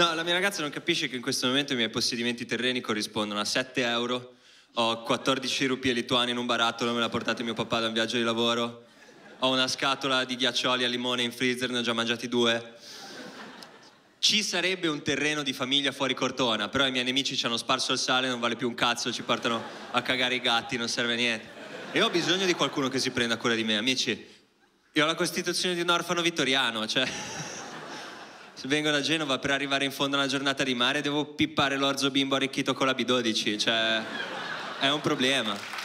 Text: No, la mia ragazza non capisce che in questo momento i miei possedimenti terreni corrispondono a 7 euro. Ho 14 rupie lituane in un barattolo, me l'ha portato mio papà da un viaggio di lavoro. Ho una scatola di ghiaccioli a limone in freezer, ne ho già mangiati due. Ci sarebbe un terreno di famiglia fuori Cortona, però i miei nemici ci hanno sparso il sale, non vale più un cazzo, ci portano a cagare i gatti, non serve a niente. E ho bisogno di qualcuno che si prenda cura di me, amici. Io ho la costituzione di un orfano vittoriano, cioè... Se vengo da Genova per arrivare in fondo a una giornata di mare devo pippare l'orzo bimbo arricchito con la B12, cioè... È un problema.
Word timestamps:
No, 0.00 0.14
la 0.14 0.22
mia 0.22 0.32
ragazza 0.32 0.62
non 0.62 0.70
capisce 0.70 1.10
che 1.10 1.16
in 1.16 1.20
questo 1.20 1.46
momento 1.46 1.74
i 1.74 1.76
miei 1.76 1.90
possedimenti 1.90 2.46
terreni 2.46 2.80
corrispondono 2.80 3.38
a 3.38 3.44
7 3.44 3.82
euro. 3.82 4.36
Ho 4.76 5.02
14 5.02 5.66
rupie 5.66 5.92
lituane 5.92 6.30
in 6.30 6.38
un 6.38 6.46
barattolo, 6.46 6.94
me 6.94 7.00
l'ha 7.00 7.10
portato 7.10 7.44
mio 7.44 7.52
papà 7.52 7.80
da 7.80 7.88
un 7.88 7.92
viaggio 7.92 8.16
di 8.16 8.22
lavoro. 8.22 8.86
Ho 9.40 9.50
una 9.50 9.68
scatola 9.68 10.24
di 10.24 10.36
ghiaccioli 10.36 10.84
a 10.84 10.88
limone 10.88 11.20
in 11.22 11.32
freezer, 11.32 11.68
ne 11.68 11.80
ho 11.80 11.82
già 11.82 11.92
mangiati 11.92 12.28
due. 12.28 12.76
Ci 14.18 14.42
sarebbe 14.42 14.88
un 14.88 15.02
terreno 15.02 15.42
di 15.42 15.52
famiglia 15.52 15.92
fuori 15.92 16.14
Cortona, 16.14 16.70
però 16.70 16.86
i 16.86 16.90
miei 16.90 17.04
nemici 17.04 17.36
ci 17.36 17.44
hanno 17.44 17.58
sparso 17.58 17.92
il 17.92 17.98
sale, 17.98 18.26
non 18.26 18.40
vale 18.40 18.56
più 18.56 18.68
un 18.68 18.74
cazzo, 18.74 19.12
ci 19.12 19.20
portano 19.20 19.62
a 19.90 20.00
cagare 20.00 20.34
i 20.34 20.40
gatti, 20.40 20.78
non 20.78 20.88
serve 20.88 21.12
a 21.12 21.16
niente. 21.16 21.46
E 21.92 22.00
ho 22.00 22.08
bisogno 22.08 22.46
di 22.46 22.54
qualcuno 22.54 22.88
che 22.88 22.98
si 22.98 23.10
prenda 23.10 23.36
cura 23.36 23.54
di 23.54 23.64
me, 23.64 23.76
amici. 23.76 24.26
Io 24.92 25.04
ho 25.04 25.06
la 25.06 25.14
costituzione 25.14 25.74
di 25.74 25.82
un 25.82 25.90
orfano 25.90 26.22
vittoriano, 26.22 26.86
cioè... 26.86 27.06
Se 28.60 28.68
vengo 28.68 28.90
da 28.90 29.00
Genova 29.00 29.38
per 29.38 29.52
arrivare 29.52 29.86
in 29.86 29.90
fondo 29.90 30.16
a 30.16 30.18
una 30.18 30.28
giornata 30.28 30.62
di 30.64 30.74
mare 30.74 31.00
devo 31.00 31.24
pippare 31.24 31.78
l'orzo 31.78 32.10
bimbo 32.10 32.34
arricchito 32.34 32.74
con 32.74 32.84
la 32.84 32.92
B12, 32.92 33.58
cioè... 33.58 34.02
È 34.78 34.90
un 34.90 35.00
problema. 35.00 35.79